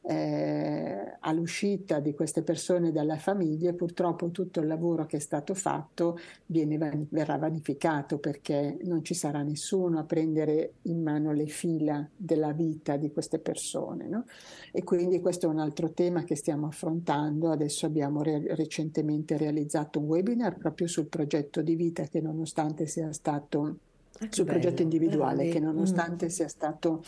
[0.09, 6.17] eh, all'uscita di queste persone dalla famiglia purtroppo tutto il lavoro che è stato fatto
[6.47, 12.53] viene, verrà vanificato perché non ci sarà nessuno a prendere in mano le fila della
[12.53, 14.07] vita di queste persone.
[14.07, 14.25] No?
[14.71, 17.51] E quindi questo è un altro tema che stiamo affrontando.
[17.51, 23.13] Adesso abbiamo re- recentemente realizzato un webinar proprio sul progetto di vita che nonostante sia
[23.13, 23.77] stato
[24.17, 25.51] ah, sul bello, progetto individuale bello.
[25.51, 26.29] che nonostante mm.
[26.29, 27.03] sia stato,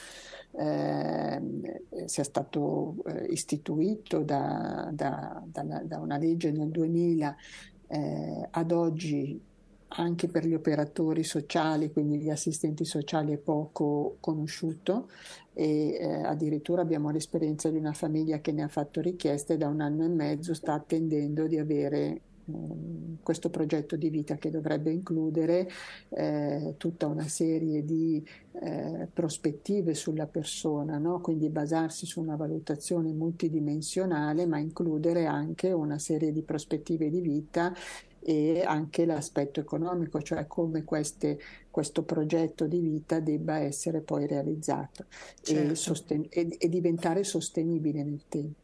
[0.58, 1.42] eh,
[2.06, 7.36] sia stato eh, istituito da, da, da, da, una legge nel 2000
[7.88, 9.40] eh, ad oggi
[9.94, 15.10] anche per gli operatori sociali, quindi gli assistenti sociali è poco conosciuto
[15.54, 19.82] e eh, addirittura abbiamo l'esperienza di una famiglia che ne ha fatto richieste da un
[19.82, 22.22] anno e mezzo sta attendendo di avere
[23.24, 25.70] questo progetto di vita che dovrebbe includere
[26.10, 28.26] eh, tutta una serie di
[28.62, 31.22] eh, prospettive sulla persona, no?
[31.22, 37.74] quindi basarsi su una valutazione multidimensionale, ma includere anche una serie di prospettive di vita
[38.24, 41.40] e anche l'aspetto economico, cioè come queste,
[41.72, 45.06] questo progetto di vita debba essere poi realizzato
[45.42, 45.72] certo.
[45.72, 48.61] e, sosten- e, e, diventare sostenibile nel tempo.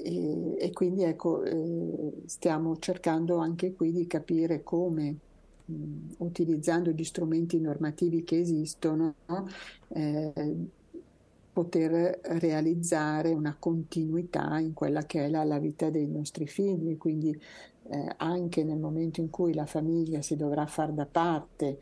[0.00, 5.16] E, e quindi ecco, eh, stiamo cercando anche qui di capire come
[5.64, 9.16] mh, utilizzando gli strumenti normativi che esistono,
[9.88, 10.32] eh,
[11.52, 17.36] poter realizzare una continuità in quella che è la, la vita dei nostri figli, quindi
[17.90, 21.80] eh, anche nel momento in cui la famiglia si dovrà far da parte.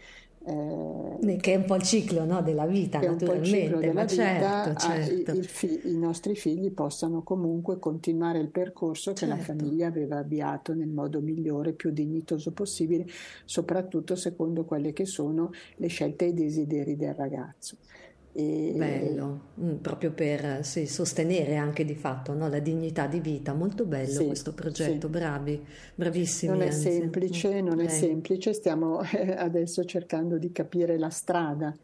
[0.49, 3.79] Eh, che è un po' il ciclo no, della vita, naturalmente.
[3.79, 5.33] Della certo, vita, certo.
[5.33, 9.35] I, fi- i, nostri figli possano comunque continuare il percorso che certo.
[9.35, 13.07] la famiglia aveva avviato nel modo migliore, più dignitoso possibile,
[13.45, 17.77] soprattutto secondo quelle che sono le scelte e i desideri del ragazzo.
[18.38, 18.75] E...
[18.77, 23.87] Bello, mm, proprio per sì, sostenere anche di fatto no, la dignità di vita, molto
[23.87, 25.12] bello sì, questo progetto, sì.
[25.12, 26.53] bravi, bravissimi.
[26.53, 26.90] Non è anzi.
[26.90, 29.01] semplice, non è semplice, stiamo
[29.37, 31.75] adesso cercando di capire la strada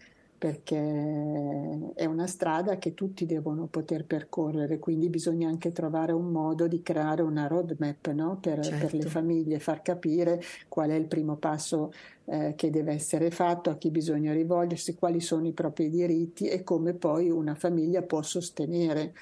[0.42, 6.66] perché è una strada che tutti devono poter percorrere, quindi bisogna anche trovare un modo
[6.66, 8.38] di creare una roadmap no?
[8.40, 8.86] per, certo.
[8.86, 9.08] per, le certo.
[9.08, 11.92] famiglie, far capire qual è il primo passo
[12.24, 16.64] eh, che deve essere fatto, a chi bisogna rivolgersi, quali sono i propri diritti e
[16.64, 19.14] come poi una famiglia può sostenere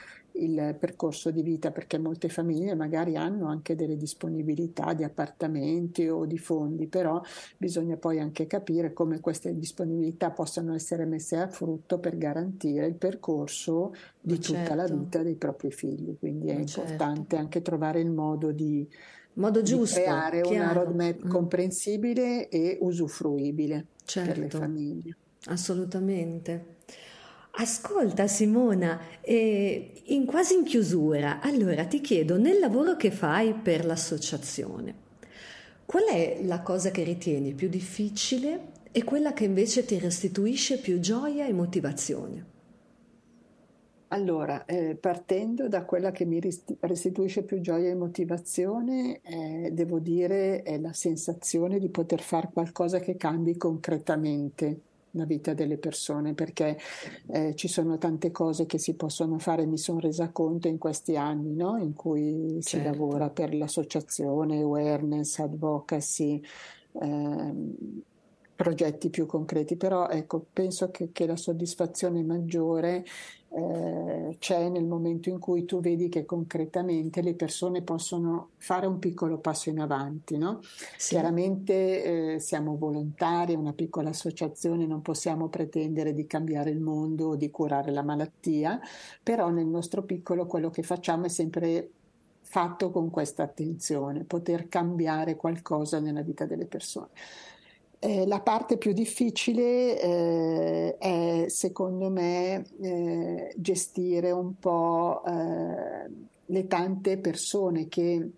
[0.42, 6.24] il percorso di vita perché molte famiglie magari hanno anche delle disponibilità di appartamenti o
[6.24, 7.20] di fondi, però
[7.56, 12.94] bisogna poi anche capire come queste disponibilità possano essere messe a frutto per garantire il
[12.94, 14.74] percorso di Ma tutta certo.
[14.74, 16.16] la vita dei propri figli.
[16.18, 17.36] Quindi è Ma importante certo.
[17.36, 18.88] anche trovare il modo di,
[19.34, 20.62] modo giusto, di creare chiaro.
[20.62, 21.28] una roadmap mm.
[21.28, 24.28] comprensibile e usufruibile certo.
[24.30, 24.66] per le certo.
[24.66, 25.16] famiglie.
[25.44, 26.78] Assolutamente.
[27.52, 33.84] Ascolta Simona, eh, in quasi in chiusura, allora ti chiedo, nel lavoro che fai per
[33.84, 34.94] l'associazione,
[35.84, 41.00] qual è la cosa che ritieni più difficile e quella che invece ti restituisce più
[41.00, 42.46] gioia e motivazione?
[44.12, 46.40] Allora, eh, partendo da quella che mi
[46.80, 52.98] restituisce più gioia e motivazione, eh, devo dire è la sensazione di poter fare qualcosa
[52.98, 54.80] che cambi concretamente
[55.12, 56.78] la vita delle persone perché
[57.28, 61.16] eh, ci sono tante cose che si possono fare, mi sono resa conto in questi
[61.16, 61.76] anni no?
[61.76, 62.68] in cui certo.
[62.68, 66.40] si lavora per l'associazione, awareness, advocacy,
[67.00, 68.02] ehm,
[68.60, 73.06] progetti più concreti, però ecco, penso che, che la soddisfazione maggiore
[73.52, 78.98] eh, c'è nel momento in cui tu vedi che concretamente le persone possono fare un
[78.98, 80.36] piccolo passo in avanti.
[80.36, 80.60] No?
[80.98, 81.14] Sì.
[81.14, 87.36] Chiaramente eh, siamo volontari, una piccola associazione, non possiamo pretendere di cambiare il mondo o
[87.36, 88.78] di curare la malattia,
[89.22, 91.92] però nel nostro piccolo quello che facciamo è sempre
[92.42, 97.08] fatto con questa attenzione, poter cambiare qualcosa nella vita delle persone.
[98.02, 106.10] Eh, la parte più difficile eh, è, secondo me, eh, gestire un po' eh,
[106.46, 108.30] le tante persone che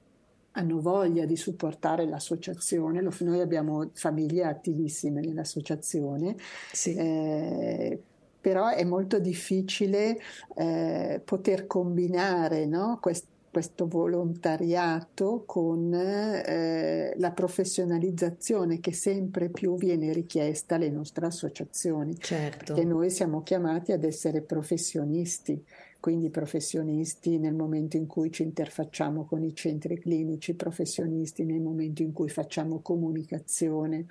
[0.50, 3.00] hanno voglia di supportare l'associazione.
[3.20, 6.34] Noi abbiamo famiglie attivissime nell'associazione,
[6.72, 6.94] sì.
[6.94, 8.02] Eh,
[8.40, 10.18] però è molto difficile
[10.56, 20.10] eh, poter combinare no, quest- questo volontariato con eh, la professionalizzazione che sempre più viene
[20.10, 22.16] richiesta alle nostre associazioni.
[22.18, 22.72] Certo.
[22.72, 25.62] Perché noi siamo chiamati ad essere professionisti,
[26.00, 32.00] quindi professionisti nel momento in cui ci interfacciamo con i centri clinici, professionisti nel momento
[32.00, 34.06] in cui facciamo comunicazione,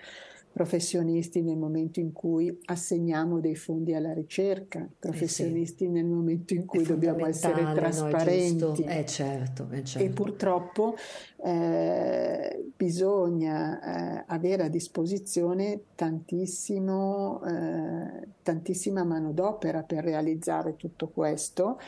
[0.52, 5.94] professionisti nel momento in cui assegniamo dei fondi alla ricerca, professionisti eh sì.
[5.94, 8.60] nel momento in cui dobbiamo essere trasparenti.
[8.60, 10.08] No, è, eh certo, è certo.
[10.08, 10.96] E purtroppo
[11.44, 21.80] eh, bisogna eh, avere a disposizione tantissimo, eh, tantissima manodopera per realizzare tutto questo.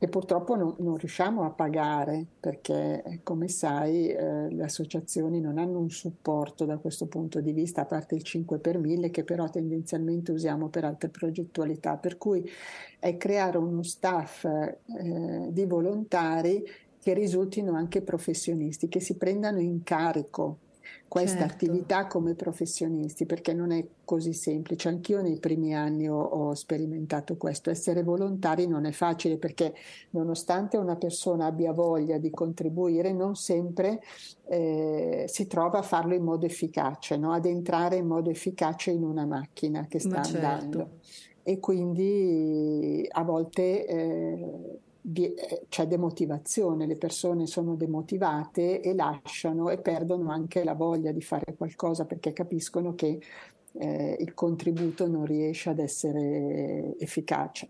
[0.00, 5.78] Che purtroppo non, non, riusciamo a pagare perché, come sai, eh, le associazioni non hanno
[5.78, 9.50] un supporto da questo punto di vista, a parte il 5 per 1000 che però
[9.50, 12.50] tendenzialmente usiamo per altre progettualità, per cui
[12.98, 16.64] è creare uno staff eh, di volontari
[16.98, 20.60] che risultino anche professionisti, che si prendano in carico
[21.10, 21.54] questa certo.
[21.54, 24.88] attività come professionisti, perché non è così semplice.
[24.88, 27.68] Anch'io nei primi anni ho, ho, sperimentato questo.
[27.68, 29.74] Essere volontari non è facile perché
[30.10, 34.00] nonostante una persona abbia voglia di contribuire, non sempre
[34.46, 37.32] eh, si trova a farlo in modo efficace, no?
[37.32, 40.46] ad entrare in modo efficace in una macchina che sta certo.
[40.46, 40.90] andando.
[41.42, 43.84] E quindi a volte...
[43.84, 51.12] Eh, eh, c'è demotivazione, le persone sono demotivate e lasciano e perdono anche la voglia
[51.12, 53.20] di fare qualcosa perché capiscono che
[53.72, 57.68] eh, il contributo non riesce ad essere efficace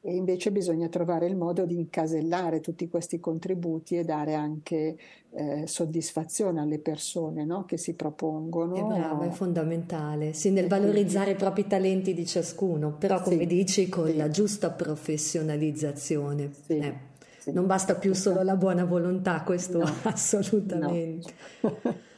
[0.00, 4.96] e invece bisogna trovare il modo di incasellare tutti questi contributi e dare anche
[5.32, 7.64] eh, soddisfazione alle persone no?
[7.64, 8.76] che si propongono.
[8.76, 13.46] È bravo, è fondamentale, sì, nel valorizzare i propri talenti di ciascuno, però come sì,
[13.46, 14.16] dici con sì.
[14.16, 16.50] la giusta professionalizzazione.
[16.64, 16.78] Sì.
[16.78, 17.08] Eh.
[17.52, 19.90] Non basta più solo la buona volontà, questo no.
[20.04, 21.32] assolutamente.
[21.62, 22.08] No.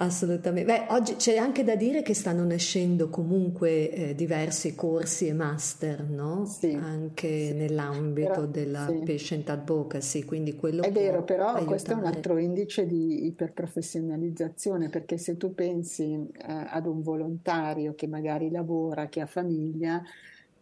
[0.00, 0.72] Assolutamente.
[0.72, 6.08] Beh, oggi c'è anche da dire che stanno nascendo comunque eh, diversi corsi e master,
[6.08, 6.46] no?
[6.46, 7.52] Sì, anche sì.
[7.52, 9.02] nell'ambito però, della sì.
[9.04, 11.64] patient advocacy, quindi quello È vero, però aiutare.
[11.66, 17.94] questo è un altro indice di iperprofessionalizzazione, perché se tu pensi eh, ad un volontario
[17.94, 20.02] che magari lavora, che ha famiglia,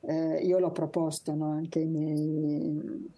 [0.00, 3.08] eh, io l'ho proposto no, anche nei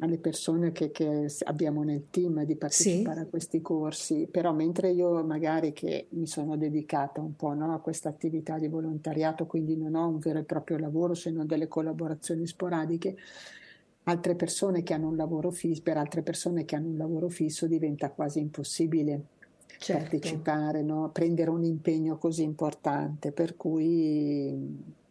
[0.00, 3.26] alle persone che, che, abbiamo nel team di partecipare sì.
[3.26, 7.80] a questi corsi, però mentre io magari che mi sono dedicata un po' no, a
[7.80, 11.68] questa attività di volontariato, quindi non ho un vero e proprio lavoro se non delle
[11.68, 13.16] collaborazioni sporadiche,
[14.04, 17.66] altre persone che hanno un lavoro fisso, per altre persone che hanno un lavoro fisso
[17.66, 19.22] diventa quasi impossibile
[19.78, 20.02] certo.
[20.02, 21.10] partecipare, no?
[21.12, 25.02] prendere un impegno così importante, per cui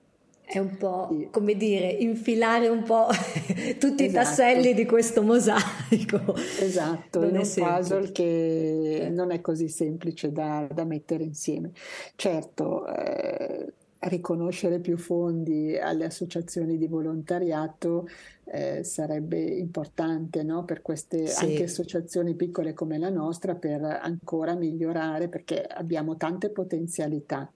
[0.46, 3.08] è un po' come dire, infilare un po'
[3.80, 4.04] tutti esatto.
[4.04, 6.36] i tasselli di questo mosaico.
[6.60, 7.78] Esatto, non è un semplice.
[7.78, 11.72] puzzle che non è così semplice da, da mettere insieme.
[12.16, 13.74] Certo, eh,
[14.10, 18.08] riconoscere più fondi alle associazioni di volontariato
[18.46, 20.66] eh, sarebbe importante no?
[20.66, 21.46] per queste sì.
[21.46, 27.50] anche associazioni piccole come la nostra per ancora migliorare perché abbiamo tante potenzialità.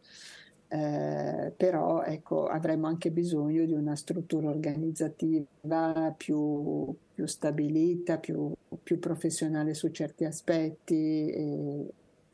[0.69, 8.51] Eh, però ecco, avremmo anche bisogno di una struttura organizzativa più, più stabilita, più,
[8.83, 11.85] più, professionale su certi aspetti eh,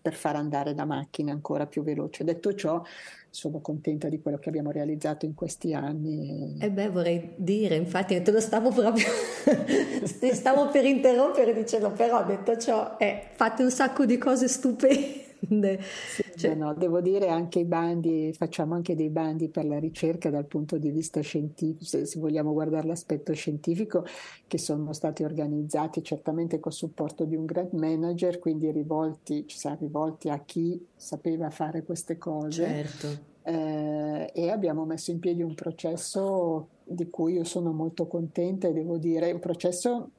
[0.01, 2.23] per far andare la macchina ancora più veloce.
[2.23, 2.81] Detto ciò,
[3.29, 6.57] sono contenta di quello che abbiamo realizzato in questi anni.
[6.59, 9.05] E eh beh, vorrei dire, infatti, te lo stavo proprio,
[10.33, 16.23] stavo per interrompere dicendo, però detto ciò, eh, fate un sacco di cose stupende sì,
[16.35, 20.45] cioè, no, devo dire anche i bandi, facciamo anche dei bandi per la ricerca dal
[20.45, 24.05] punto di vista scientifico, se, se vogliamo guardare l'aspetto scientifico,
[24.47, 29.77] che sono stati organizzati certamente col supporto di un grant manager, quindi rivolti, ci siamo
[29.79, 32.65] rivolti a chi sapeva fare queste cose.
[32.65, 33.31] Certo.
[33.45, 38.73] Eh, e abbiamo messo in piedi un processo di cui io sono molto contenta e
[38.73, 40.11] devo dire un processo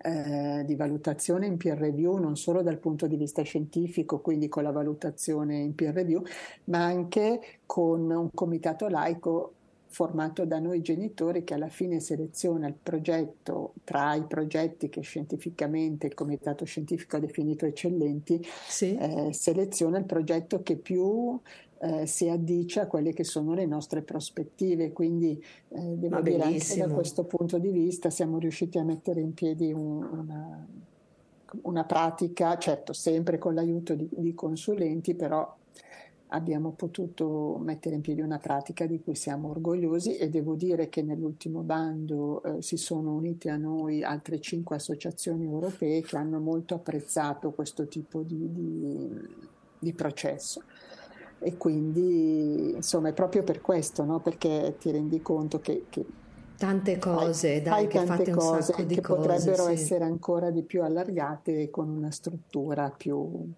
[0.00, 4.62] eh, di valutazione in peer review, non solo dal punto di vista scientifico, quindi con
[4.62, 6.22] la valutazione in peer review,
[6.64, 9.54] ma anche con un comitato laico
[9.92, 16.06] formato da noi genitori che alla fine seleziona il progetto tra i progetti che scientificamente
[16.06, 18.96] il comitato scientifico ha definito eccellenti, sì.
[18.96, 21.38] eh, seleziona il progetto che più
[21.82, 24.92] eh, si addice a quelle che sono le nostre prospettive.
[24.92, 29.20] Quindi eh, devo Ma dire anche da questo punto di vista siamo riusciti a mettere
[29.20, 30.66] in piedi un, una,
[31.62, 35.56] una, pratica, certo sempre con l'aiuto di, di consulenti, però
[36.28, 41.02] abbiamo potuto mettere in piedi una pratica di cui siamo orgogliosi e devo dire che
[41.02, 46.74] nell'ultimo bando eh, si sono unite a noi altre cinque associazioni europee che hanno molto
[46.74, 49.08] apprezzato questo tipo di, di,
[49.78, 50.62] di processo
[51.42, 54.20] e quindi insomma è proprio per questo, no?
[54.20, 56.04] perché ti rendi conto che, che
[56.56, 59.72] tante cose, fai, dai, fai tante cose che cose, potrebbero sì.
[59.72, 63.50] essere ancora di più allargate con una struttura più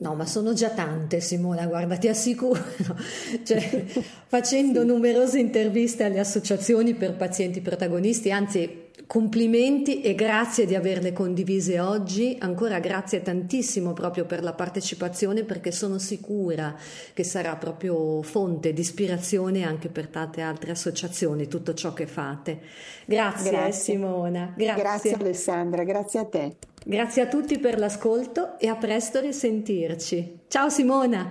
[0.00, 2.62] No, ma sono già tante, Simona, guarda, ti assicuro.
[3.42, 3.84] Cioè,
[4.28, 11.80] facendo numerose interviste alle associazioni per pazienti protagonisti, anzi, complimenti e grazie di averle condivise
[11.80, 12.36] oggi.
[12.40, 16.76] Ancora grazie tantissimo proprio per la partecipazione, perché sono sicura
[17.14, 22.60] che sarà proprio fonte di ispirazione anche per tante altre associazioni, tutto ciò che fate.
[23.06, 23.94] Grazie, grazie.
[23.94, 24.52] Simona.
[24.54, 24.82] Grazie.
[24.82, 26.56] grazie Alessandra, grazie a te.
[26.84, 30.40] Grazie a tutti per l'ascolto e a presto risentirci.
[30.48, 31.30] Ciao Simona.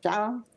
[0.00, 0.47] Ciao.